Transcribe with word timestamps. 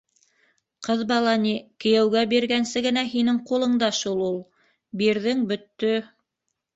—Ҡыҙ 0.85 1.01
бала 1.09 1.33
ни, 1.41 1.49
кейәүгә 1.83 2.23
биргәнсе 2.31 2.81
генә 2.85 3.03
һинең 3.09 3.37
ҡулыңда 3.49 3.91
шул 3.99 4.23
ул. 4.29 4.39
Бирҙең— 5.03 5.45
бөттө. 5.53 5.93